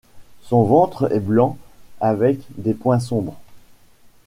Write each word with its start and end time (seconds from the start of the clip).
Son 0.41 0.63
ventre 0.63 1.11
est 1.11 1.19
blanc 1.19 1.59
avec 1.99 2.39
des 2.59 2.73
points 2.73 2.99
sombres. 2.99 3.39